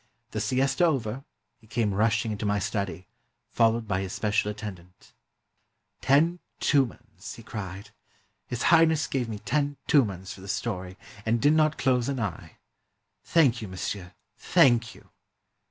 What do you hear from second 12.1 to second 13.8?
eye! Thank you,